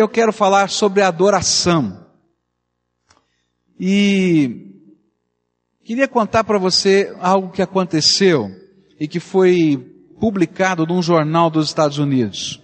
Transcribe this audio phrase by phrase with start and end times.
[0.00, 2.06] eu quero falar sobre adoração.
[3.78, 4.68] E
[5.84, 8.50] queria contar para você algo que aconteceu
[8.98, 9.76] e que foi
[10.18, 12.60] publicado num jornal dos Estados Unidos.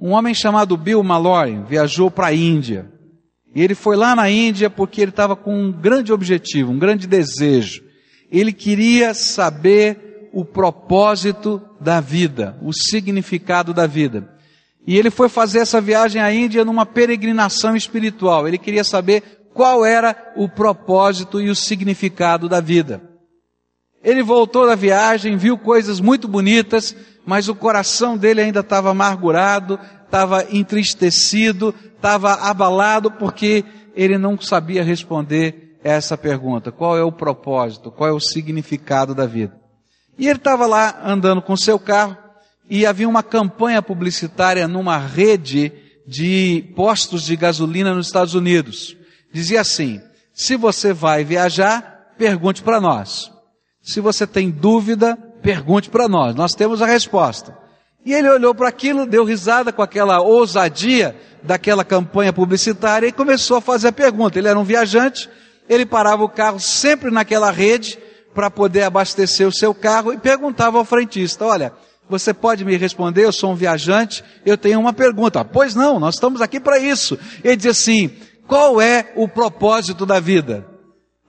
[0.00, 2.90] Um homem chamado Bill Mallory viajou para a Índia.
[3.54, 7.06] E ele foi lá na Índia porque ele estava com um grande objetivo, um grande
[7.06, 7.82] desejo.
[8.30, 14.31] Ele queria saber o propósito da vida, o significado da vida.
[14.86, 18.48] E ele foi fazer essa viagem à Índia numa peregrinação espiritual.
[18.48, 19.22] Ele queria saber
[19.54, 23.00] qual era o propósito e o significado da vida.
[24.02, 29.78] Ele voltou da viagem, viu coisas muito bonitas, mas o coração dele ainda estava amargurado,
[30.04, 37.92] estava entristecido, estava abalado porque ele não sabia responder essa pergunta: qual é o propósito,
[37.92, 39.56] qual é o significado da vida?
[40.18, 42.16] E ele estava lá andando com seu carro
[42.68, 45.72] e havia uma campanha publicitária numa rede
[46.06, 48.96] de postos de gasolina nos Estados Unidos.
[49.32, 50.00] Dizia assim:
[50.32, 53.30] se você vai viajar, pergunte para nós.
[53.82, 56.34] Se você tem dúvida, pergunte para nós.
[56.34, 57.56] Nós temos a resposta.
[58.04, 63.58] E ele olhou para aquilo, deu risada com aquela ousadia daquela campanha publicitária e começou
[63.58, 64.38] a fazer a pergunta.
[64.38, 65.28] Ele era um viajante,
[65.68, 67.98] ele parava o carro sempre naquela rede
[68.34, 71.72] para poder abastecer o seu carro e perguntava ao frentista: Olha,
[72.08, 73.24] você pode me responder?
[73.24, 75.44] Eu sou um viajante, eu tenho uma pergunta.
[75.44, 77.18] Pois não, nós estamos aqui para isso.
[77.42, 78.10] Ele diz assim:
[78.46, 80.66] qual é o propósito da vida?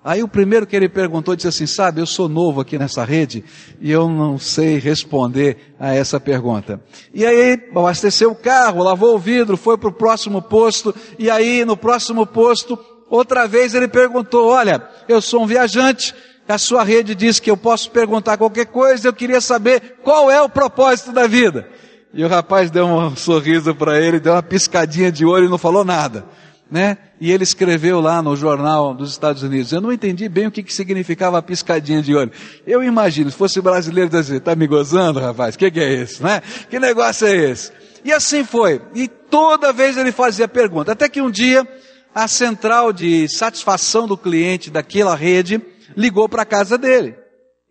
[0.03, 3.43] Aí o primeiro que ele perguntou disse assim: Sabe, eu sou novo aqui nessa rede
[3.79, 6.81] e eu não sei responder a essa pergunta.
[7.13, 11.63] E aí abasteceu o carro, lavou o vidro, foi para o próximo posto, e aí
[11.63, 12.77] no próximo posto,
[13.09, 16.13] outra vez ele perguntou: Olha, eu sou um viajante,
[16.47, 20.41] a sua rede diz que eu posso perguntar qualquer coisa, eu queria saber qual é
[20.41, 21.67] o propósito da vida.
[22.13, 25.57] E o rapaz deu um sorriso para ele, deu uma piscadinha de olho e não
[25.57, 26.25] falou nada
[26.73, 26.97] né?
[27.21, 29.71] E ele escreveu lá no jornal dos Estados Unidos.
[29.71, 32.31] Eu não entendi bem o que, que significava a piscadinha de olho.
[32.65, 35.53] Eu imagino, se fosse brasileiro, dizer, tá me gozando, rapaz?
[35.53, 36.41] O que, que é isso, né?
[36.71, 37.71] Que negócio é esse?
[38.03, 38.81] E assim foi.
[38.95, 40.93] E toda vez ele fazia pergunta.
[40.93, 41.63] Até que um dia,
[42.13, 45.61] a central de satisfação do cliente daquela rede
[45.95, 47.15] ligou para a casa dele.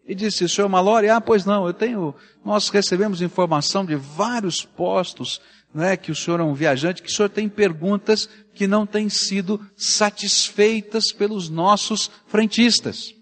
[0.06, 2.14] E disse, senhor Malori, ah, pois não, eu tenho,
[2.44, 5.40] nós recebemos informação de vários postos
[5.74, 9.08] né, que o senhor é um viajante, que o senhor tem perguntas que não têm
[9.08, 13.14] sido satisfeitas pelos nossos frentistas.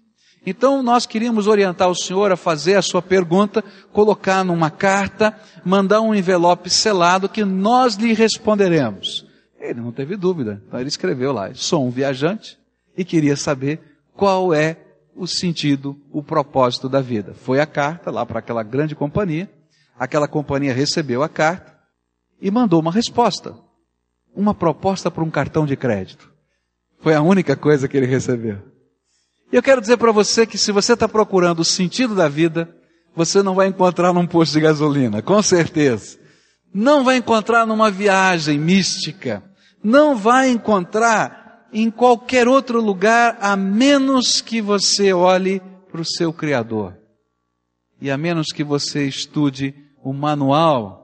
[0.45, 3.63] Então nós queríamos orientar o senhor a fazer a sua pergunta,
[3.93, 9.25] colocar numa carta, mandar um envelope selado que nós lhe responderemos.
[9.59, 12.57] Ele não teve dúvida, então ele escreveu lá: sou um viajante
[12.97, 13.79] e queria saber
[14.21, 14.77] qual é
[15.15, 17.33] o sentido, o propósito da vida.
[17.33, 19.49] Foi a carta lá para aquela grande companhia,
[19.97, 21.75] aquela companhia recebeu a carta,
[22.39, 23.55] e mandou uma resposta.
[24.35, 26.31] Uma proposta para um cartão de crédito.
[26.99, 28.59] Foi a única coisa que ele recebeu.
[29.51, 32.69] E eu quero dizer para você que se você está procurando o sentido da vida,
[33.15, 36.19] você não vai encontrar num posto de gasolina, com certeza.
[36.71, 39.41] Não vai encontrar numa viagem mística.
[39.83, 41.40] Não vai encontrar
[41.73, 45.61] em qualquer outro lugar, a menos que você olhe
[45.91, 46.97] para o seu Criador.
[47.99, 51.01] E a menos que você estude o manual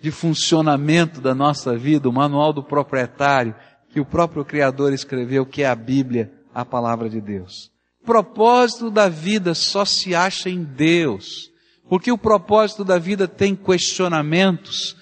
[0.00, 3.54] de funcionamento da nossa vida, o manual do proprietário,
[3.88, 7.70] que o próprio Criador escreveu, que é a Bíblia, a palavra de Deus.
[8.02, 11.50] O propósito da vida só se acha em Deus,
[11.88, 14.96] porque o propósito da vida tem questionamentos,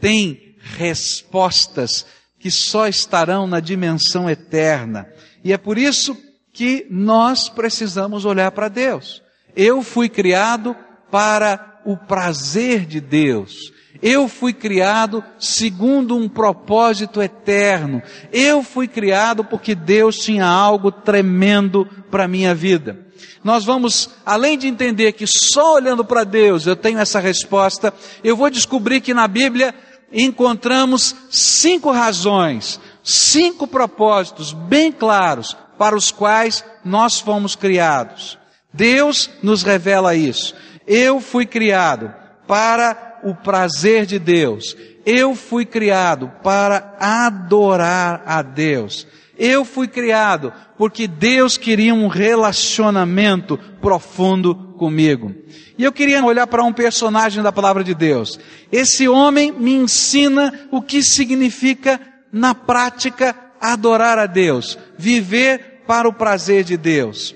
[0.00, 2.06] tem respostas
[2.46, 5.08] que só estarão na dimensão eterna.
[5.42, 6.16] E é por isso
[6.52, 9.20] que nós precisamos olhar para Deus.
[9.56, 10.76] Eu fui criado
[11.10, 13.72] para o prazer de Deus.
[14.00, 18.00] Eu fui criado segundo um propósito eterno.
[18.32, 23.06] Eu fui criado porque Deus tinha algo tremendo para a minha vida.
[23.42, 27.92] Nós vamos, além de entender que só olhando para Deus eu tenho essa resposta,
[28.22, 29.74] eu vou descobrir que na Bíblia
[30.12, 38.38] encontramos cinco razões, cinco propósitos bem claros para os quais nós fomos criados.
[38.72, 40.54] Deus nos revela isso.
[40.86, 42.14] Eu fui criado
[42.46, 44.76] para o prazer de Deus.
[45.04, 49.06] Eu fui criado para adorar a Deus.
[49.38, 55.34] Eu fui criado porque Deus queria um relacionamento profundo comigo.
[55.76, 58.38] E eu queria olhar para um personagem da palavra de Deus.
[58.72, 62.00] Esse homem me ensina o que significa,
[62.32, 67.34] na prática, adorar a Deus, viver para o prazer de Deus.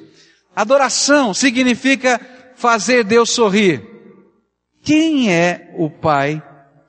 [0.55, 2.21] Adoração significa
[2.55, 3.83] fazer Deus sorrir.
[4.83, 6.43] Quem é o pai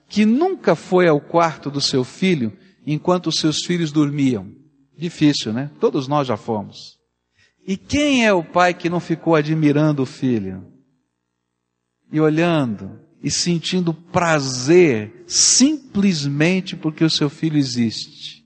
[0.08, 2.52] que nunca foi ao quarto do seu filho
[2.86, 4.61] enquanto os seus filhos dormiam.
[5.02, 5.72] Difícil, né?
[5.80, 7.00] Todos nós já fomos.
[7.66, 10.64] E quem é o pai que não ficou admirando o filho?
[12.12, 18.44] E olhando e sentindo prazer simplesmente porque o seu filho existe.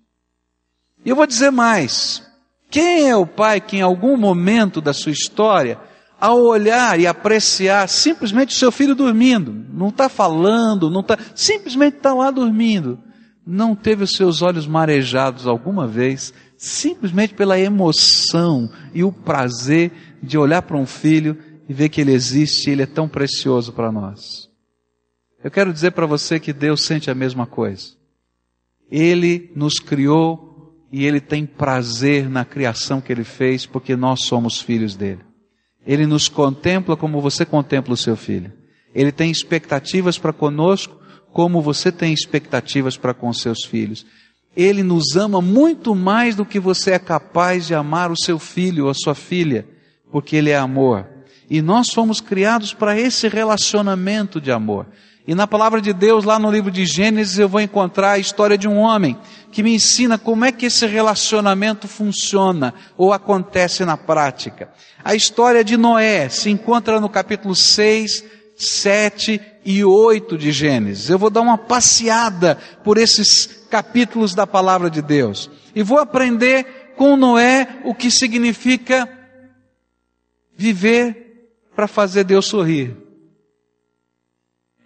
[1.03, 2.25] E eu vou dizer mais.
[2.69, 5.77] Quem é o pai que em algum momento da sua história,
[6.17, 11.97] ao olhar e apreciar simplesmente o seu filho dormindo, não está falando, não está, simplesmente
[11.97, 12.97] está lá dormindo,
[13.45, 19.91] não teve os seus olhos marejados alguma vez, simplesmente pela emoção e o prazer
[20.21, 21.37] de olhar para um filho
[21.67, 24.49] e ver que ele existe e ele é tão precioso para nós.
[25.43, 27.93] Eu quero dizer para você que Deus sente a mesma coisa.
[28.89, 30.55] Ele nos criou
[30.91, 35.21] e Ele tem prazer na criação que Ele fez porque nós somos filhos dele.
[35.85, 38.53] Ele nos contempla como você contempla o seu filho.
[38.93, 40.97] Ele tem expectativas para conosco
[41.33, 44.05] como você tem expectativas para com seus filhos.
[44.55, 48.85] Ele nos ama muito mais do que você é capaz de amar o seu filho
[48.85, 49.67] ou a sua filha,
[50.11, 51.05] porque Ele é amor.
[51.49, 54.87] E nós fomos criados para esse relacionamento de amor.
[55.27, 58.57] E na palavra de Deus, lá no livro de Gênesis, eu vou encontrar a história
[58.57, 59.17] de um homem
[59.51, 64.69] que me ensina como é que esse relacionamento funciona ou acontece na prática.
[65.03, 68.23] A história de Noé se encontra no capítulo 6,
[68.55, 71.09] 7 e 8 de Gênesis.
[71.09, 76.93] Eu vou dar uma passeada por esses capítulos da palavra de Deus e vou aprender
[76.95, 79.05] com Noé o que significa
[80.55, 82.95] viver para fazer Deus sorrir.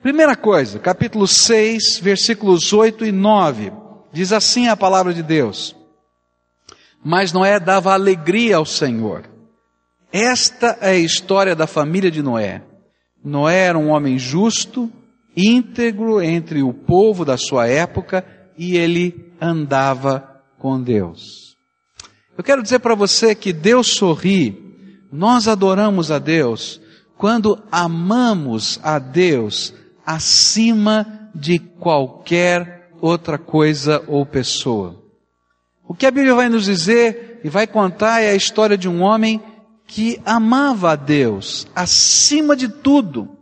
[0.02, 3.72] Primeira coisa, capítulo 6, versículos 8 e 9.
[4.12, 5.76] Diz assim a palavra de Deus.
[7.06, 9.30] Mas Noé dava alegria ao Senhor.
[10.12, 12.64] Esta é a história da família de Noé.
[13.24, 14.92] Noé era um homem justo,
[15.38, 21.56] íntegro entre o povo da sua época e ele andava com Deus.
[22.38, 24.76] Eu quero dizer para você que Deus sorri,
[25.10, 26.82] nós adoramos a Deus
[27.18, 29.74] quando amamos a Deus
[30.06, 35.02] acima de qualquer outra coisa ou pessoa.
[35.88, 39.02] O que a Bíblia vai nos dizer e vai contar é a história de um
[39.02, 39.42] homem
[39.88, 43.38] que amava a Deus acima de tudo,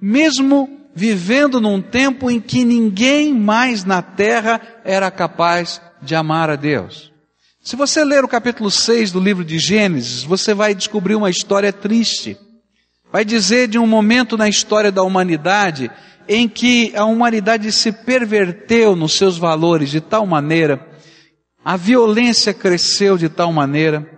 [0.00, 6.56] mesmo vivendo num tempo em que ninguém mais na terra era capaz de amar a
[6.56, 7.12] Deus.
[7.62, 11.72] Se você ler o capítulo 6 do livro de Gênesis, você vai descobrir uma história
[11.72, 12.36] triste.
[13.12, 15.90] Vai dizer de um momento na história da humanidade
[16.28, 20.88] em que a humanidade se perverteu nos seus valores de tal maneira,
[21.64, 24.08] a violência cresceu de tal maneira,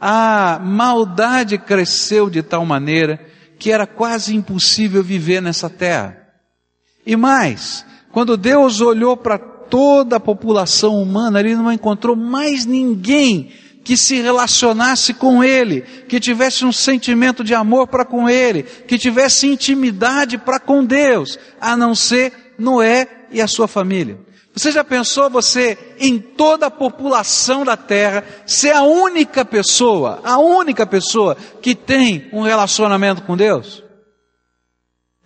[0.00, 3.18] a maldade cresceu de tal maneira
[3.58, 6.16] que era quase impossível viver nessa terra.
[7.06, 13.52] E mais, quando Deus olhou para toda a população humana, ele não encontrou mais ninguém
[13.86, 18.98] que se relacionasse com Ele, que tivesse um sentimento de amor para com Ele, que
[18.98, 24.18] tivesse intimidade para com Deus, a não ser Noé e a sua família.
[24.56, 30.38] Você já pensou você, em toda a população da terra, ser a única pessoa, a
[30.38, 33.84] única pessoa que tem um relacionamento com Deus?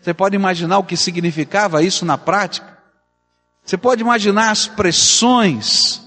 [0.00, 2.77] Você pode imaginar o que significava isso na prática?
[3.65, 6.00] Você pode imaginar as pressões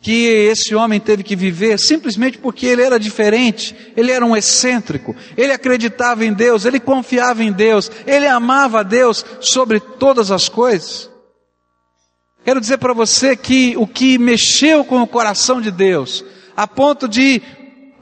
[0.00, 5.14] que esse homem teve que viver simplesmente porque ele era diferente, ele era um excêntrico,
[5.36, 10.48] ele acreditava em Deus, ele confiava em Deus, ele amava a Deus sobre todas as
[10.48, 11.13] coisas.
[12.44, 16.22] Quero dizer para você que o que mexeu com o coração de Deus,
[16.54, 17.40] a ponto de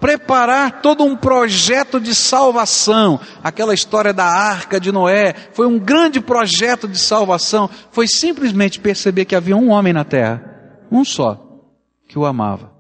[0.01, 3.21] preparar todo um projeto de salvação.
[3.41, 7.71] Aquela história da arca de Noé foi um grande projeto de salvação.
[7.93, 10.43] Foi simplesmente perceber que havia um homem na terra,
[10.91, 11.63] um só,
[12.09, 12.73] que o amava.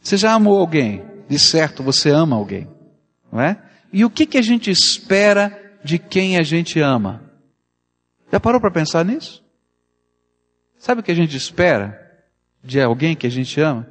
[0.00, 1.04] Você já amou alguém?
[1.28, 2.66] De certo, você ama alguém,
[3.30, 3.62] não é?
[3.92, 7.22] E o que, que a gente espera de quem a gente ama?
[8.32, 9.44] Já parou para pensar nisso?
[10.80, 12.00] Sabe o que a gente espera
[12.64, 13.86] de alguém que a gente ama?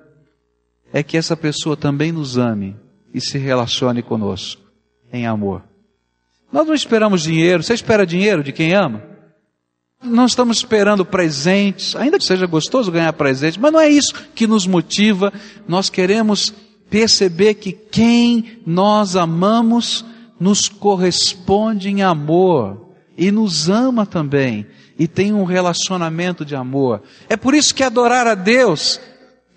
[0.91, 2.75] É que essa pessoa também nos ame
[3.13, 4.63] e se relacione conosco
[5.13, 5.61] em amor.
[6.51, 7.61] Nós não esperamos dinheiro.
[7.61, 9.03] Você espera dinheiro de quem ama?
[10.03, 14.47] Não estamos esperando presentes, ainda que seja gostoso ganhar presentes, mas não é isso que
[14.47, 15.31] nos motiva.
[15.67, 16.51] Nós queremos
[16.89, 20.03] perceber que quem nós amamos
[20.39, 24.65] nos corresponde em amor e nos ama também
[24.99, 27.01] e tem um relacionamento de amor.
[27.29, 28.99] É por isso que adorar a Deus,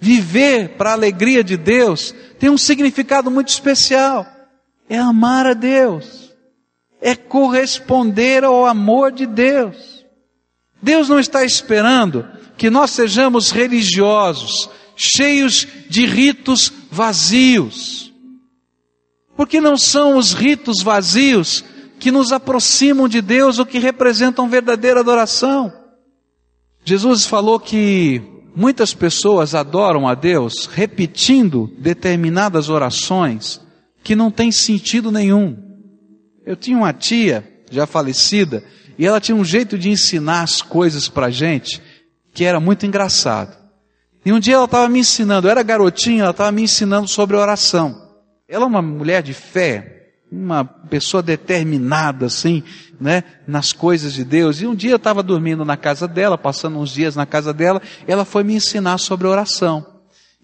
[0.01, 4.25] viver para a alegria de Deus, tem um significado muito especial.
[4.89, 6.33] É amar a Deus,
[7.01, 10.07] é corresponder ao amor de Deus.
[10.81, 18.13] Deus não está esperando que nós sejamos religiosos, cheios de ritos vazios.
[19.37, 21.65] Porque não são os ritos vazios
[22.03, 25.73] que nos aproximam de Deus ou que representam verdadeira adoração.
[26.85, 28.21] Jesus falou que
[28.57, 33.61] muitas pessoas adoram a Deus repetindo determinadas orações
[34.03, 35.57] que não têm sentido nenhum.
[36.45, 38.65] Eu tinha uma tia, já falecida,
[38.99, 41.81] e ela tinha um jeito de ensinar as coisas para gente
[42.35, 43.57] que era muito engraçado.
[44.27, 47.37] E um dia ela estava me ensinando, eu era garotinha, ela estava me ensinando sobre
[47.37, 48.11] oração.
[48.49, 50.02] Ela é uma mulher de fé,
[50.33, 52.63] uma pessoa determinada, assim,
[52.99, 54.63] né, nas coisas de Deus.
[54.63, 57.83] E um dia eu estava dormindo na casa dela, passando uns dias na casa dela,
[58.07, 59.87] ela foi me ensinar sobre oração.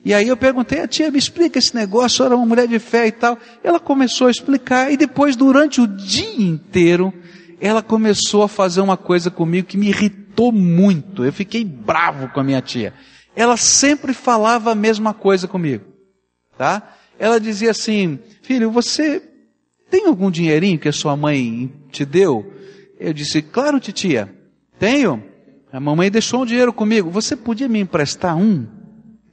[0.05, 3.07] E aí eu perguntei, a tia, me explica esse negócio, era uma mulher de fé
[3.07, 3.39] e tal.
[3.65, 7.13] Ela começou a explicar, e depois, durante o dia inteiro,
[7.61, 11.25] ela começou a fazer uma coisa comigo que me irritou muito.
[11.25, 12.93] Eu fiquei bravo com a minha tia.
[13.35, 15.85] Ela sempre falava a mesma coisa comigo,
[16.57, 16.95] tá?
[17.19, 19.28] Ela dizia assim, filho, você
[19.91, 22.53] tem algum dinheirinho que a sua mãe te deu?
[22.99, 24.33] Eu disse, claro, titia,
[24.79, 25.23] tenho.
[25.73, 27.11] A mamãe deixou um dinheiro comigo.
[27.11, 28.67] Você podia me emprestar um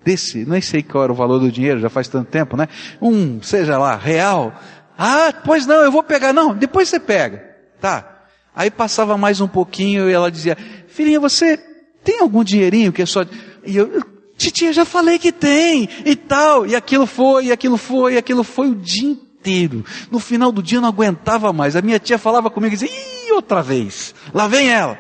[0.04, 0.46] desse?
[0.46, 2.68] Nem sei qual era o valor do dinheiro, já faz tanto tempo, né?
[3.02, 4.54] Um, seja lá, real.
[4.98, 6.32] Ah, pois não, eu vou pegar.
[6.32, 7.44] Não, depois você pega.
[7.82, 8.24] Tá.
[8.56, 10.58] Aí passava mais um pouquinho e ela dizia,
[10.88, 11.58] filhinha, você
[12.04, 13.26] tem algum dinheirinho que é só...
[13.66, 14.02] E eu,
[14.38, 16.66] titia, já falei que tem, e tal.
[16.66, 19.86] E aquilo foi, e aquilo foi, e aquilo foi o dia inteiro.
[20.10, 21.76] No final do dia eu não aguentava mais.
[21.76, 24.16] A minha tia falava comigo e dizia, ih, outra vez.
[24.34, 24.98] Lá vem ela.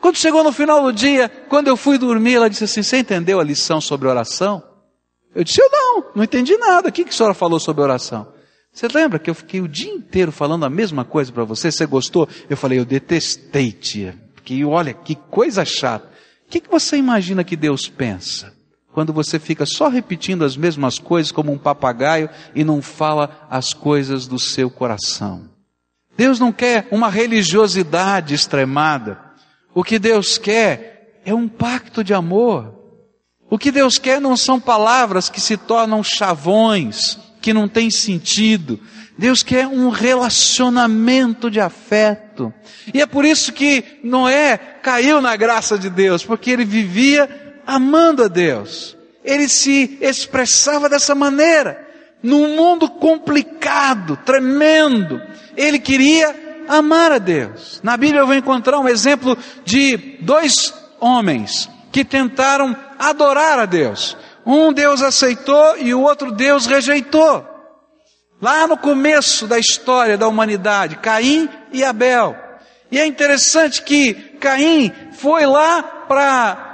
[0.00, 3.40] Quando chegou no final do dia, quando eu fui dormir, ela disse assim, você entendeu
[3.40, 4.62] a lição sobre oração?
[5.34, 6.88] Eu disse, eu não, não entendi nada.
[6.88, 8.26] O que, que a senhora falou sobre oração?
[8.72, 11.70] Você lembra que eu fiquei o dia inteiro falando a mesma coisa para você?
[11.70, 12.28] Você gostou?
[12.48, 14.18] Eu falei, eu detestei, tia.
[14.34, 16.06] Porque olha, que coisa chata.
[16.46, 18.55] O que, que você imagina que Deus pensa?
[18.96, 23.74] Quando você fica só repetindo as mesmas coisas como um papagaio e não fala as
[23.74, 25.50] coisas do seu coração.
[26.16, 29.20] Deus não quer uma religiosidade extremada.
[29.74, 32.72] O que Deus quer é um pacto de amor.
[33.50, 38.80] O que Deus quer não são palavras que se tornam chavões, que não tem sentido.
[39.18, 42.50] Deus quer um relacionamento de afeto.
[42.94, 48.22] E é por isso que Noé caiu na graça de Deus, porque ele vivia amando
[48.22, 48.96] a Deus.
[49.24, 51.84] Ele se expressava dessa maneira.
[52.22, 55.20] Num mundo complicado, tremendo,
[55.56, 57.80] ele queria amar a Deus.
[57.82, 64.16] Na Bíblia eu vou encontrar um exemplo de dois homens que tentaram adorar a Deus.
[64.44, 67.44] Um Deus aceitou e o outro Deus rejeitou.
[68.40, 72.36] Lá no começo da história da humanidade, Caim e Abel.
[72.90, 76.65] E é interessante que Caim foi lá para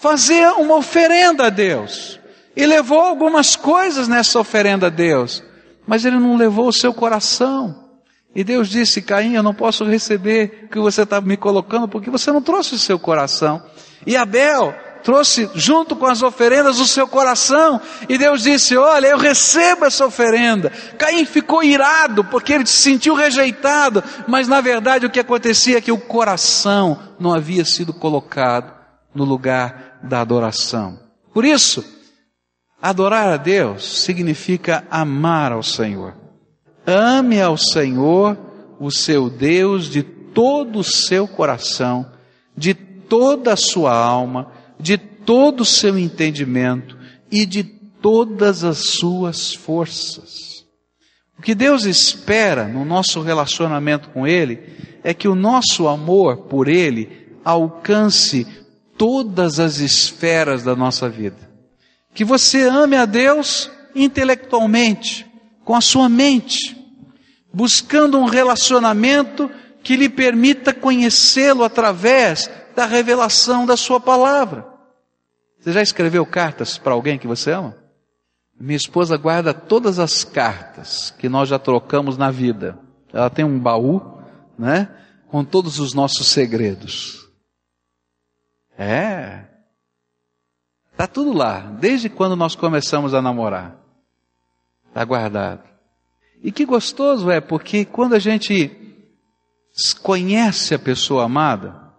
[0.00, 2.18] fazer uma oferenda a Deus.
[2.56, 5.42] E levou algumas coisas nessa oferenda a Deus.
[5.86, 7.88] Mas ele não levou o seu coração.
[8.34, 12.10] E Deus disse, Caim, eu não posso receber o que você está me colocando porque
[12.10, 13.62] você não trouxe o seu coração.
[14.06, 19.18] E Abel trouxe junto com as oferendas o seu coração, e Deus disse: Olha, eu
[19.18, 20.70] recebo essa oferenda.
[20.98, 25.80] Caim ficou irado porque ele se sentiu rejeitado, mas na verdade o que acontecia é
[25.80, 28.72] que o coração não havia sido colocado
[29.14, 30.98] no lugar da adoração.
[31.32, 31.84] Por isso,
[32.80, 36.14] adorar a Deus significa amar ao Senhor.
[36.86, 38.36] Ame ao Senhor,
[38.78, 42.10] o seu Deus, de todo o seu coração,
[42.56, 46.96] de toda a sua alma, de todo o seu entendimento
[47.30, 50.64] e de todas as suas forças.
[51.38, 54.60] O que Deus espera no nosso relacionamento com Ele
[55.02, 58.46] é que o nosso amor por Ele alcance
[59.00, 61.50] todas as esferas da nossa vida.
[62.12, 65.26] Que você ame a Deus intelectualmente,
[65.64, 66.76] com a sua mente,
[67.50, 69.50] buscando um relacionamento
[69.82, 74.66] que lhe permita conhecê-lo através da revelação da Sua palavra.
[75.58, 77.74] Você já escreveu cartas para alguém que você ama?
[78.60, 82.78] Minha esposa guarda todas as cartas que nós já trocamos na vida.
[83.14, 84.20] Ela tem um baú,
[84.58, 84.90] né?
[85.28, 87.29] Com todos os nossos segredos.
[88.82, 89.44] É.
[90.96, 93.76] Tá tudo lá, desde quando nós começamos a namorar.
[94.94, 95.68] Tá guardado.
[96.42, 98.74] E que gostoso é, porque quando a gente
[100.00, 101.92] conhece a pessoa amada,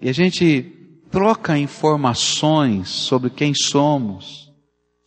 [0.00, 0.72] e a gente
[1.10, 4.52] troca informações sobre quem somos,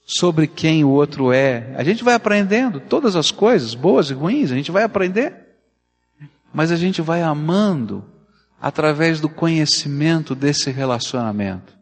[0.06, 1.74] sobre quem o outro é.
[1.78, 5.48] A gente vai aprendendo todas as coisas, boas e ruins, a gente vai aprender.
[6.54, 8.19] Mas a gente vai amando
[8.62, 11.78] através do conhecimento desse relacionamento.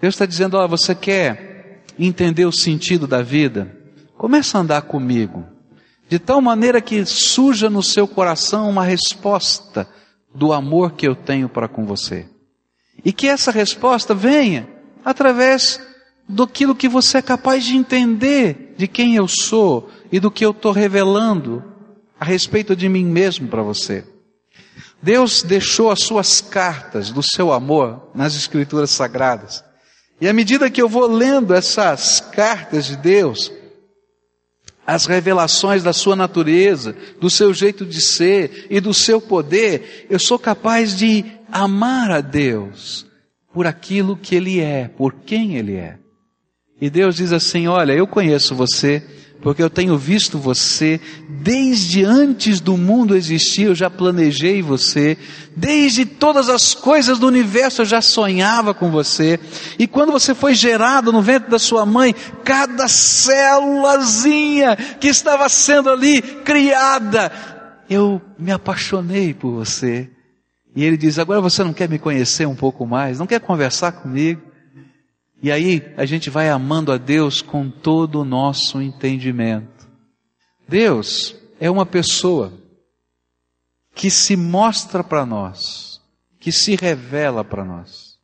[0.00, 3.74] Deus está dizendo: ó, você quer entender o sentido da vida?
[4.16, 5.44] Começa a andar comigo,
[6.08, 9.88] de tal maneira que surja no seu coração uma resposta
[10.34, 12.26] do amor que eu tenho para com você.
[13.04, 14.68] E que essa resposta venha
[15.04, 15.80] através
[16.28, 20.50] daquilo que você é capaz de entender de quem eu sou e do que eu
[20.50, 21.62] estou revelando
[22.18, 24.04] a respeito de mim mesmo para você.
[25.04, 29.62] Deus deixou as suas cartas do seu amor nas Escrituras Sagradas.
[30.18, 33.52] E à medida que eu vou lendo essas cartas de Deus,
[34.86, 40.18] as revelações da sua natureza, do seu jeito de ser e do seu poder, eu
[40.18, 43.04] sou capaz de amar a Deus
[43.52, 45.98] por aquilo que Ele é, por quem Ele é.
[46.80, 49.02] E Deus diz assim: Olha, eu conheço você,
[49.44, 50.98] porque eu tenho visto você
[51.28, 55.18] desde antes do mundo existir, eu já planejei você,
[55.54, 59.38] desde todas as coisas do universo eu já sonhava com você,
[59.78, 65.90] e quando você foi gerado no ventre da sua mãe, cada célulazinha que estava sendo
[65.90, 67.30] ali criada,
[67.90, 70.08] eu me apaixonei por você.
[70.74, 73.18] E ele diz: Agora você não quer me conhecer um pouco mais?
[73.18, 74.53] Não quer conversar comigo?
[75.44, 79.86] E aí a gente vai amando a Deus com todo o nosso entendimento.
[80.66, 82.50] Deus é uma pessoa
[83.94, 86.00] que se mostra para nós,
[86.40, 88.14] que se revela para nós.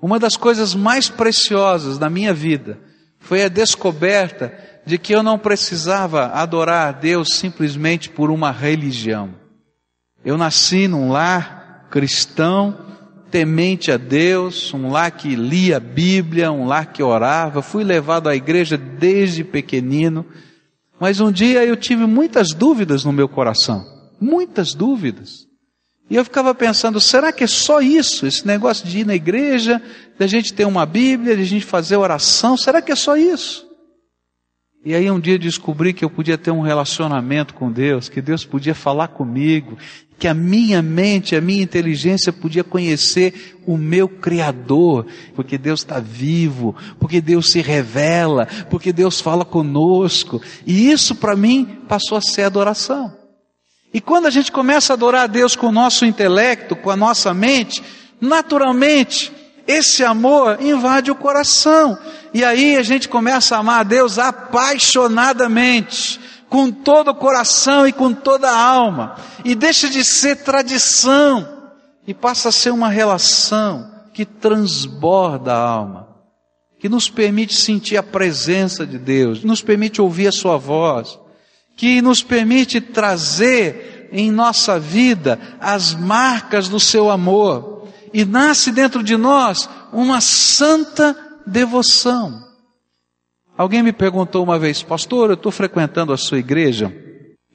[0.00, 2.78] Uma das coisas mais preciosas da minha vida
[3.18, 9.34] foi a descoberta de que eu não precisava adorar a Deus simplesmente por uma religião.
[10.24, 12.89] Eu nasci num lar cristão,
[13.30, 17.62] temente a Deus, um lar que lia a Bíblia, um lar que orava.
[17.62, 20.26] Fui levado à igreja desde pequenino,
[20.98, 23.84] mas um dia eu tive muitas dúvidas no meu coração,
[24.20, 25.46] muitas dúvidas.
[26.10, 28.26] E eu ficava pensando, será que é só isso?
[28.26, 29.80] Esse negócio de ir na igreja,
[30.18, 33.16] de a gente ter uma Bíblia, de a gente fazer oração, será que é só
[33.16, 33.69] isso?
[34.82, 38.46] E aí um dia descobri que eu podia ter um relacionamento com Deus, que Deus
[38.46, 39.76] podia falar comigo,
[40.18, 46.00] que a minha mente, a minha inteligência podia conhecer o meu Criador, porque Deus está
[46.00, 50.40] vivo, porque Deus se revela, porque Deus fala conosco.
[50.66, 53.14] E isso para mim passou a ser adoração.
[53.92, 56.96] E quando a gente começa a adorar a Deus com o nosso intelecto, com a
[56.96, 57.82] nossa mente,
[58.20, 59.30] naturalmente,
[59.70, 61.98] esse amor invade o coração.
[62.32, 67.92] E aí a gente começa a amar a Deus apaixonadamente com todo o coração e
[67.92, 71.48] com toda a alma, e deixa de ser tradição
[72.04, 76.08] e passa a ser uma relação que transborda a alma,
[76.80, 81.20] que nos permite sentir a presença de Deus, nos permite ouvir a Sua voz,
[81.76, 87.79] que nos permite trazer em nossa vida as marcas do Seu amor,
[88.12, 92.50] e nasce dentro de nós uma santa devoção
[93.60, 96.90] Alguém me perguntou uma vez, pastor, eu estou frequentando a sua igreja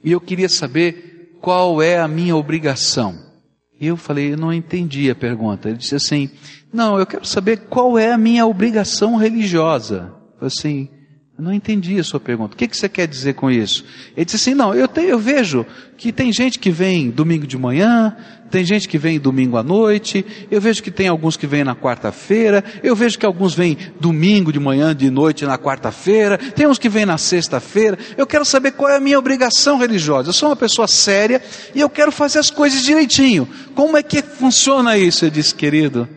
[0.04, 3.18] e eu queria saber qual é a minha obrigação.
[3.80, 5.68] E eu falei, eu não entendi a pergunta.
[5.68, 6.30] Ele disse assim,
[6.72, 10.14] não, eu quero saber qual é a minha obrigação religiosa.
[10.40, 10.88] Eu falei assim,
[11.38, 12.54] eu não entendi a sua pergunta.
[12.54, 13.84] O que, que você quer dizer com isso?
[14.16, 15.66] Ele disse assim, não, eu, eu vejo
[15.98, 18.16] que tem gente que vem domingo de manhã,
[18.50, 21.76] tem gente que vem domingo à noite, eu vejo que tem alguns que vêm na
[21.76, 26.78] quarta-feira, eu vejo que alguns vêm domingo de manhã, de noite na quarta-feira, tem uns
[26.78, 27.98] que vêm na sexta-feira.
[28.16, 30.30] Eu quero saber qual é a minha obrigação religiosa.
[30.30, 31.42] Eu sou uma pessoa séria
[31.74, 33.46] e eu quero fazer as coisas direitinho.
[33.74, 35.26] Como é que funciona isso?
[35.26, 36.08] Eu disse, querido,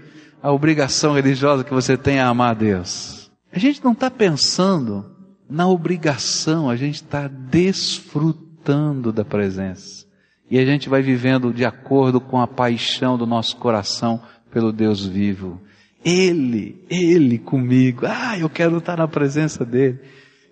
[0.41, 3.18] a obrigação religiosa que você tem é amar a Deus.
[3.51, 5.05] A gente não está pensando
[5.49, 10.05] na obrigação, a gente está desfrutando da presença.
[10.49, 15.05] E a gente vai vivendo de acordo com a paixão do nosso coração pelo Deus
[15.05, 15.61] vivo.
[16.03, 18.05] Ele, Ele comigo.
[18.05, 19.99] Ah, eu quero estar na presença dEle.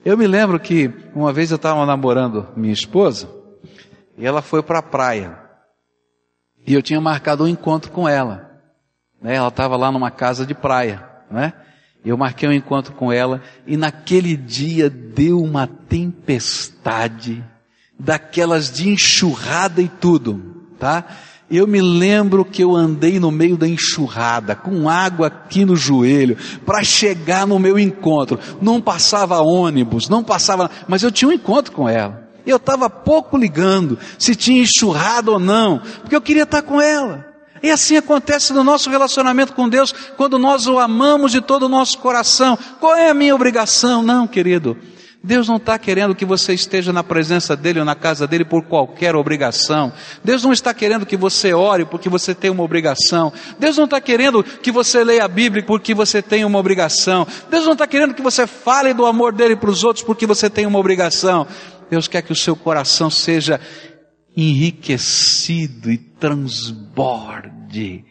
[0.03, 3.29] Eu me lembro que uma vez eu estava namorando minha esposa
[4.17, 5.37] e ela foi para a praia.
[6.65, 8.61] E eu tinha marcado um encontro com ela.
[9.21, 9.35] Né?
[9.35, 11.53] Ela estava lá numa casa de praia, né?
[12.07, 17.43] Eu marquei um encontro com ela e naquele dia deu uma tempestade,
[17.99, 20.41] daquelas de enxurrada e tudo,
[20.79, 21.03] tá?
[21.51, 26.37] Eu me lembro que eu andei no meio da enxurrada, com água aqui no joelho,
[26.65, 28.39] para chegar no meu encontro.
[28.61, 32.25] Não passava ônibus, não passava, mas eu tinha um encontro com ela.
[32.45, 37.26] Eu estava pouco ligando se tinha enxurrada ou não, porque eu queria estar com ela.
[37.61, 41.69] E assim acontece no nosso relacionamento com Deus, quando nós o amamos de todo o
[41.69, 42.57] nosso coração.
[42.79, 44.03] Qual é a minha obrigação?
[44.03, 44.77] Não, querido.
[45.23, 48.63] Deus não está querendo que você esteja na presença dele ou na casa dele por
[48.63, 49.91] qualquer obrigação.
[50.23, 53.33] Deus não está querendo que você ore porque você tem uma obrigação.
[53.59, 57.27] Deus não está querendo que você leia a Bíblia porque você tem uma obrigação.
[57.49, 60.49] Deus não está querendo que você fale do amor dele para os outros porque você
[60.49, 61.45] tem uma obrigação.
[61.89, 63.59] Deus quer que o seu coração seja
[64.37, 68.05] enriquecido e transborde.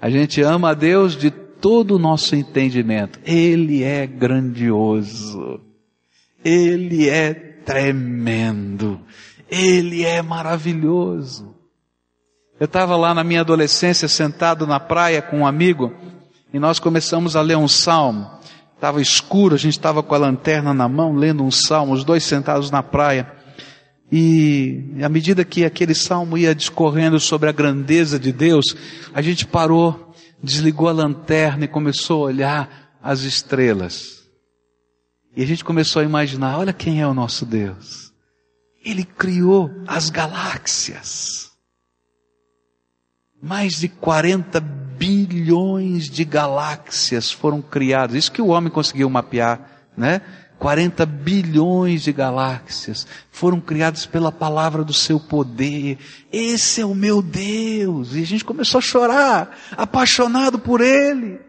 [0.00, 3.18] A gente ama a Deus de todo o nosso entendimento.
[3.24, 5.60] Ele é grandioso.
[6.44, 9.00] Ele é tremendo.
[9.50, 11.54] Ele é maravilhoso.
[12.58, 15.94] Eu estava lá na minha adolescência sentado na praia com um amigo
[16.52, 18.30] e nós começamos a ler um salmo.
[18.74, 22.24] Estava escuro, a gente estava com a lanterna na mão lendo um salmo, os dois
[22.24, 23.39] sentados na praia.
[24.12, 28.74] E à medida que aquele salmo ia discorrendo sobre a grandeza de Deus,
[29.14, 34.20] a gente parou, desligou a lanterna e começou a olhar as estrelas.
[35.36, 38.12] E a gente começou a imaginar: olha quem é o nosso Deus.
[38.84, 41.50] Ele criou as galáxias.
[43.40, 48.16] Mais de 40 bilhões de galáxias foram criadas.
[48.16, 50.20] Isso que o homem conseguiu mapear, né?
[50.60, 55.96] 40 bilhões de galáxias foram criadas pela palavra do seu poder.
[56.30, 58.14] Esse é o meu Deus.
[58.14, 61.40] E a gente começou a chorar, apaixonado por Ele.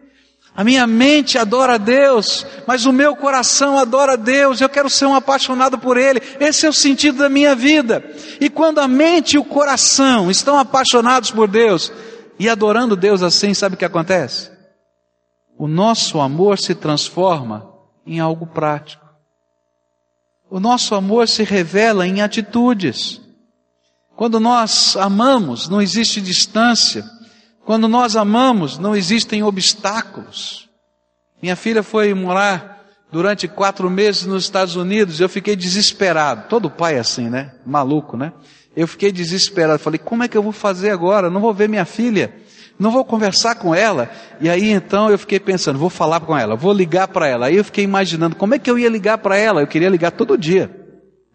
[0.56, 4.62] A minha mente adora Deus, mas o meu coração adora Deus.
[4.62, 6.22] Eu quero ser um apaixonado por Ele.
[6.40, 8.02] Esse é o sentido da minha vida.
[8.40, 11.92] E quando a mente e o coração estão apaixonados por Deus
[12.38, 14.50] e adorando Deus assim, sabe o que acontece?
[15.58, 17.70] O nosso amor se transforma
[18.06, 19.01] em algo prático.
[20.52, 23.22] O nosso amor se revela em atitudes.
[24.14, 27.06] Quando nós amamos, não existe distância.
[27.64, 30.68] Quando nós amamos, não existem obstáculos.
[31.40, 36.48] Minha filha foi morar durante quatro meses nos Estados Unidos, eu fiquei desesperado.
[36.50, 37.54] Todo pai é assim, né?
[37.64, 38.34] Maluco, né?
[38.76, 39.78] Eu fiquei desesperado.
[39.78, 41.30] Falei, como é que eu vou fazer agora?
[41.30, 42.41] Não vou ver minha filha.
[42.78, 44.10] Não vou conversar com ela.
[44.40, 47.46] E aí então eu fiquei pensando, vou falar com ela, vou ligar para ela.
[47.46, 49.60] Aí eu fiquei imaginando como é que eu ia ligar para ela.
[49.60, 50.70] Eu queria ligar todo dia,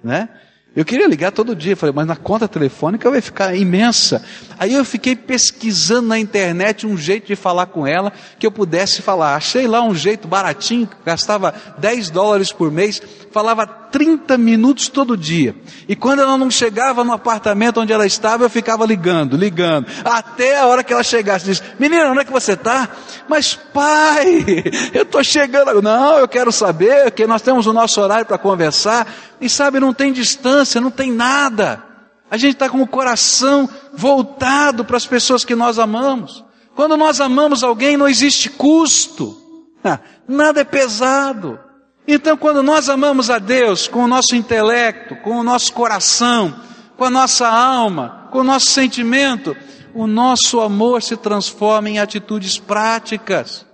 [0.03, 0.29] né?
[0.77, 4.23] Eu queria ligar todo dia, falei, mas na conta telefônica vai ficar imensa.
[4.59, 9.01] Aí eu fiquei pesquisando na internet um jeito de falar com ela que eu pudesse
[9.01, 9.35] falar.
[9.35, 15.55] Achei lá um jeito baratinho, gastava 10 dólares por mês, falava 30 minutos todo dia.
[15.87, 20.59] E quando ela não chegava no apartamento onde ela estava, eu ficava ligando, ligando, até
[20.59, 21.45] a hora que ela chegasse.
[21.45, 22.89] Diz, menina, onde é que você está?
[23.27, 24.45] Mas pai,
[24.93, 25.81] eu estou chegando.
[25.81, 29.07] Não, eu quero saber que nós temos o nosso horário para conversar.
[29.39, 31.83] E sabe, não tem distância, não tem nada.
[32.29, 36.43] A gente está com o coração voltado para as pessoas que nós amamos.
[36.75, 39.35] Quando nós amamos alguém, não existe custo.
[40.27, 41.59] Nada é pesado.
[42.07, 46.57] Então, quando nós amamos a Deus com o nosso intelecto, com o nosso coração,
[46.95, 49.55] com a nossa alma, com o nosso sentimento,
[49.93, 53.65] o nosso amor se transforma em atitudes práticas.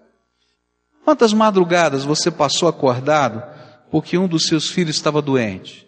[1.06, 3.44] Quantas madrugadas você passou acordado
[3.92, 5.88] porque um dos seus filhos estava doente.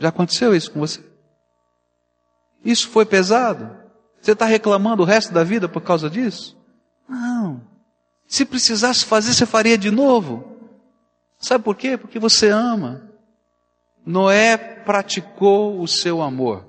[0.00, 1.00] Já aconteceu isso com você?
[2.64, 3.70] Isso foi pesado?
[4.20, 6.56] Você está reclamando o resto da vida por causa disso?
[7.08, 7.62] Não.
[8.26, 10.57] Se precisasse fazer, você faria de novo.
[11.38, 11.96] Sabe por quê?
[11.96, 13.10] Porque você ama.
[14.04, 16.66] Noé praticou o seu amor.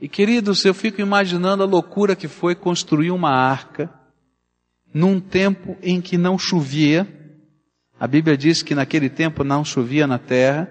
[0.00, 3.92] E queridos, eu fico imaginando a loucura que foi construir uma arca
[4.92, 7.06] num tempo em que não chovia
[8.02, 10.68] a Bíblia diz que naquele tempo não chovia na terra,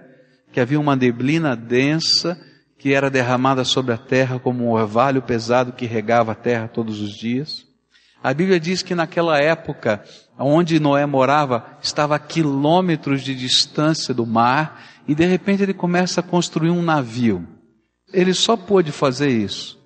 [0.52, 2.38] que havia uma neblina densa
[2.78, 7.00] que era derramada sobre a terra como um orvalho pesado que regava a terra todos
[7.00, 7.65] os dias.
[8.23, 10.03] A Bíblia diz que naquela época,
[10.38, 16.19] onde Noé morava, estava a quilômetros de distância do mar, e de repente ele começa
[16.19, 17.47] a construir um navio.
[18.13, 19.81] Ele só pôde fazer isso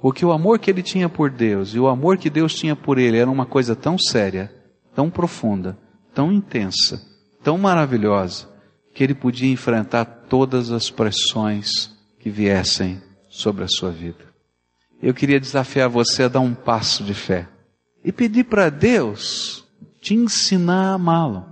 [0.00, 2.98] porque o amor que ele tinha por Deus e o amor que Deus tinha por
[2.98, 4.52] ele era uma coisa tão séria,
[4.94, 5.76] tão profunda,
[6.14, 7.02] tão intensa,
[7.42, 8.48] tão maravilhosa,
[8.94, 14.24] que ele podia enfrentar todas as pressões que viessem sobre a sua vida.
[15.02, 17.48] Eu queria desafiar você a dar um passo de fé
[18.08, 19.66] e pedir para Deus
[20.00, 21.44] te ensinar a amá-lo.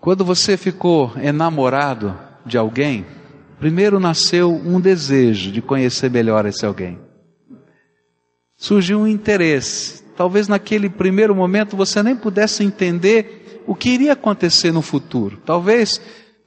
[0.00, 3.06] Quando você ficou enamorado de alguém,
[3.60, 6.98] primeiro nasceu um desejo de conhecer melhor esse alguém.
[8.56, 10.02] Surgiu um interesse.
[10.16, 15.40] Talvez naquele primeiro momento você nem pudesse entender o que iria acontecer no futuro.
[15.46, 16.00] Talvez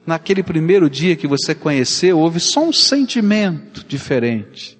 [0.06, 4.78] naquele primeiro dia que você conheceu, houve só um sentimento diferente.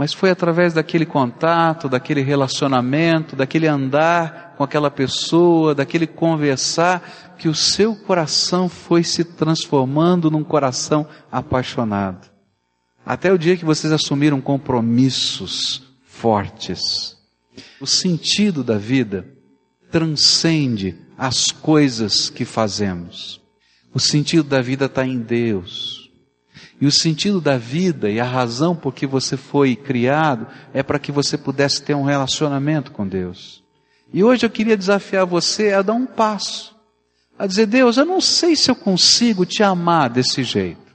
[0.00, 7.50] Mas foi através daquele contato, daquele relacionamento, daquele andar com aquela pessoa, daquele conversar, que
[7.50, 12.30] o seu coração foi se transformando num coração apaixonado.
[13.04, 17.14] Até o dia que vocês assumiram compromissos fortes.
[17.78, 19.26] O sentido da vida
[19.90, 23.38] transcende as coisas que fazemos.
[23.92, 25.99] O sentido da vida está em Deus.
[26.80, 30.98] E o sentido da vida e a razão por que você foi criado é para
[30.98, 33.62] que você pudesse ter um relacionamento com Deus.
[34.12, 36.74] E hoje eu queria desafiar você a dar um passo,
[37.38, 40.90] a dizer: Deus, eu não sei se eu consigo te amar desse jeito.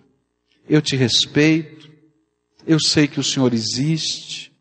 [0.67, 1.89] Eu te respeito,
[2.65, 4.51] eu sei que o Senhor existe,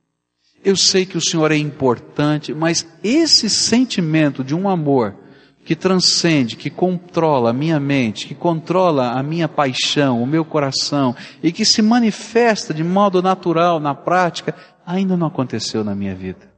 [0.65, 5.17] eu sei que o Senhor é importante, mas esse sentimento de um amor
[5.65, 11.17] que transcende, que controla a minha mente, que controla a minha paixão, o meu coração
[11.43, 16.53] e que se manifesta de modo natural na prática, ainda não aconteceu na minha vida.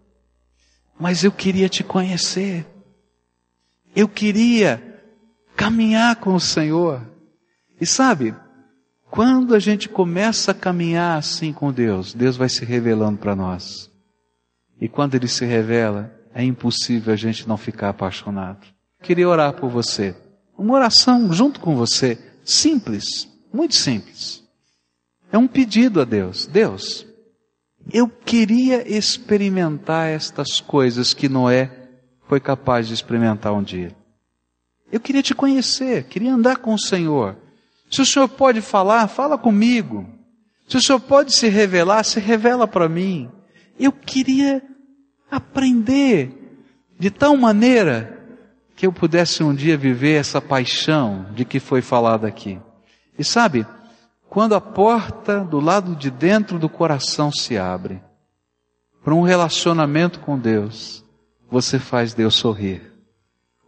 [0.99, 2.67] Mas eu queria te conhecer.
[3.95, 5.01] Eu queria
[5.55, 7.01] caminhar com o Senhor.
[7.81, 8.35] E sabe,
[9.09, 13.89] quando a gente começa a caminhar assim com Deus, Deus vai se revelando para nós.
[14.81, 18.76] E quando Ele se revela, é impossível a gente não ficar apaixonado
[19.07, 20.15] queria orar por você.
[20.59, 24.43] Uma oração junto com você, simples, muito simples.
[25.31, 26.47] É um pedido a Deus.
[26.47, 27.07] Deus,
[27.93, 31.71] eu queria experimentar estas coisas que Noé
[32.27, 33.95] foi capaz de experimentar um dia.
[34.91, 37.37] Eu queria te conhecer, queria andar com o Senhor.
[37.89, 40.09] Se o Senhor pode falar, fala comigo.
[40.69, 43.31] Se o Senhor pode se revelar, se revela para mim.
[43.79, 44.63] Eu queria
[45.31, 46.33] aprender
[46.99, 48.16] de tal maneira
[48.77, 52.61] que eu pudesse um dia viver essa paixão de que foi falado aqui.
[53.19, 53.67] E sabe,
[54.29, 58.03] quando a porta do lado de dentro do coração se abre
[59.03, 61.03] para um relacionamento com Deus,
[61.51, 62.83] você faz Deus sorrir.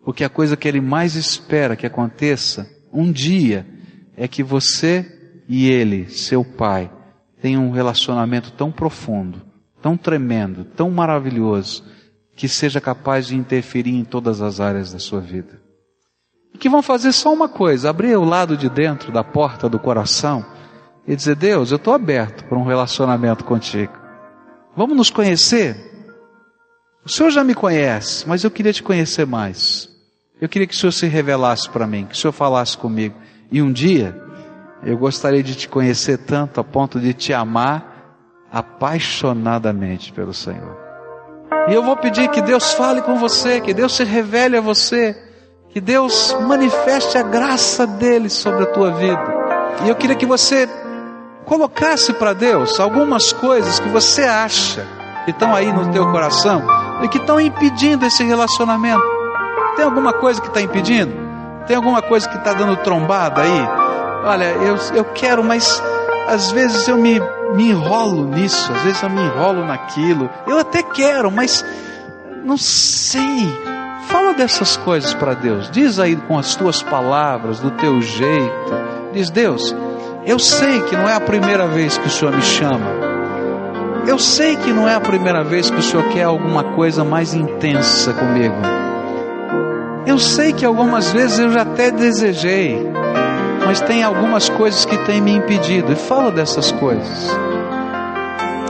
[0.05, 3.67] Porque a coisa que Ele mais espera que aconteça um dia
[4.15, 6.91] é que você e Ele, seu Pai,
[7.41, 9.41] tenham um relacionamento tão profundo,
[9.81, 11.85] tão tremendo, tão maravilhoso,
[12.39, 15.61] que seja capaz de interferir em todas as áreas da sua vida.
[16.55, 19.77] E que vão fazer só uma coisa, abrir o lado de dentro da porta do
[19.77, 20.47] coração
[21.05, 23.93] e dizer, Deus, eu estou aberto para um relacionamento contigo.
[24.77, 25.77] Vamos nos conhecer?
[27.05, 29.89] O Senhor já me conhece, mas eu queria te conhecer mais.
[30.41, 33.17] Eu queria que o Senhor se revelasse para mim, que o Senhor falasse comigo.
[33.51, 34.17] E um dia,
[34.85, 38.15] eu gostaria de te conhecer tanto a ponto de te amar
[38.49, 40.88] apaixonadamente pelo Senhor.
[41.69, 45.17] E eu vou pedir que Deus fale com você, que Deus se revele a você,
[45.71, 49.23] que Deus manifeste a graça dele sobre a tua vida.
[49.85, 50.69] E eu queria que você
[51.45, 54.87] colocasse para Deus algumas coisas que você acha
[55.25, 56.63] que estão aí no teu coração
[57.03, 59.03] e que estão impedindo esse relacionamento.
[59.77, 61.13] Tem alguma coisa que está impedindo?
[61.67, 63.69] Tem alguma coisa que está dando trombada aí?
[64.25, 65.83] Olha, eu, eu quero, mas
[66.29, 67.21] às vezes eu me
[67.55, 70.29] me enrolo nisso, às vezes eu me enrolo naquilo.
[70.47, 71.65] Eu até quero, mas
[72.45, 73.49] não sei.
[74.09, 75.71] Fala dessas coisas para Deus.
[75.71, 78.75] Diz aí com as tuas palavras, do teu jeito.
[79.13, 79.75] Diz: Deus,
[80.25, 83.09] eu sei que não é a primeira vez que o Senhor me chama.
[84.07, 87.35] Eu sei que não é a primeira vez que o Senhor quer alguma coisa mais
[87.35, 88.57] intensa comigo.
[90.07, 92.91] Eu sei que algumas vezes eu já até desejei,
[93.69, 95.93] mas tem algumas coisas que têm me impedido.
[95.93, 97.31] E fala dessas coisas.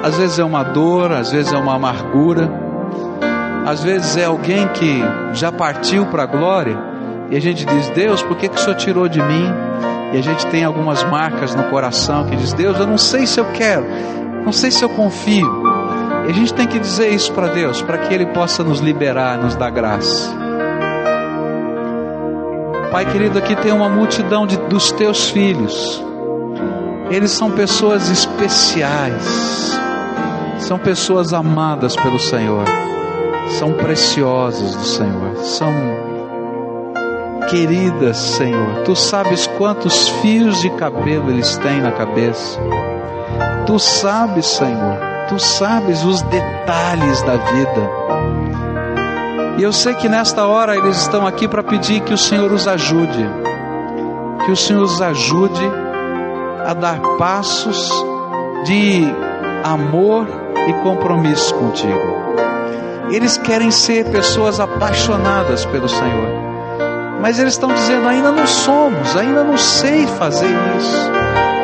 [0.03, 2.51] Às vezes é uma dor, às vezes é uma amargura,
[3.65, 5.01] às vezes é alguém que
[5.35, 6.77] já partiu para a glória
[7.31, 9.47] e a gente diz: Deus, por que, que o Senhor tirou de mim?
[10.13, 13.39] E a gente tem algumas marcas no coração que diz: Deus, eu não sei se
[13.39, 13.87] eu quero,
[14.45, 15.63] não sei se eu confio.
[16.27, 19.39] E a gente tem que dizer isso para Deus, para que Ele possa nos liberar,
[19.39, 20.48] nos dar graça.
[22.91, 26.03] Pai querido, aqui tem uma multidão de, dos teus filhos.
[27.11, 29.79] Eles são pessoas especiais,
[30.59, 32.65] são pessoas amadas pelo Senhor,
[33.59, 35.73] são preciosas do Senhor, são
[37.51, 38.83] queridas, Senhor.
[38.85, 42.59] Tu sabes quantos fios de cabelo eles têm na cabeça.
[43.67, 44.99] Tu sabes, Senhor,
[45.29, 47.98] tu sabes os detalhes da vida.
[49.59, 52.69] E eu sei que nesta hora eles estão aqui para pedir que o Senhor os
[52.69, 53.29] ajude,
[54.45, 55.69] que o Senhor os ajude
[56.65, 57.91] a dar passos
[58.65, 59.03] de
[59.65, 60.29] amor
[60.69, 62.17] e compromisso contigo.
[63.11, 66.29] Eles querem ser pessoas apaixonadas pelo Senhor,
[67.21, 71.11] mas eles estão dizendo: ainda não somos, ainda não sei fazer isso.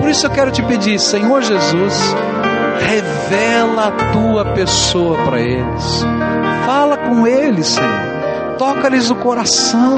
[0.00, 1.94] Por isso eu quero te pedir, Senhor Jesus,
[2.80, 6.04] Revela a tua pessoa para eles.
[6.64, 8.57] Fala com eles, Senhor.
[8.59, 9.96] Toca-lhes o coração.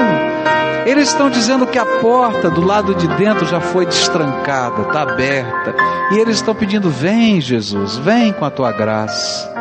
[0.85, 5.75] Eles estão dizendo que a porta do lado de dentro já foi destrancada, está aberta.
[6.11, 9.53] E eles estão pedindo: vem, Jesus, vem com a tua graça.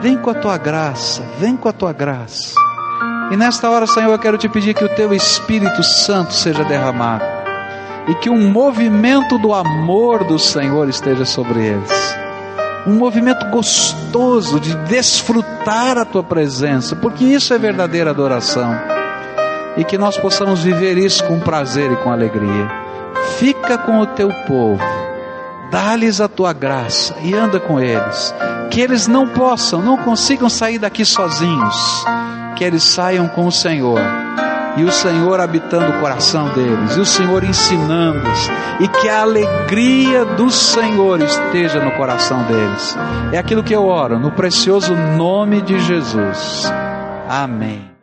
[0.00, 2.54] Vem com a tua graça, vem com a tua graça.
[3.32, 7.24] E nesta hora, Senhor, eu quero te pedir que o teu Espírito Santo seja derramado
[8.06, 12.27] e que um movimento do amor do Senhor esteja sobre eles.
[12.88, 18.74] Um movimento gostoso de desfrutar a tua presença, porque isso é verdadeira adoração.
[19.76, 22.68] E que nós possamos viver isso com prazer e com alegria.
[23.38, 24.82] Fica com o teu povo,
[25.70, 28.34] dá-lhes a tua graça e anda com eles.
[28.70, 32.04] Que eles não possam, não consigam sair daqui sozinhos
[32.58, 34.00] que eles saiam com o Senhor.
[34.78, 38.48] E o Senhor habitando o coração deles, e o Senhor ensinando-os,
[38.80, 42.96] e que a alegria do Senhor esteja no coração deles.
[43.32, 46.72] É aquilo que eu oro, no precioso nome de Jesus.
[47.28, 47.97] Amém.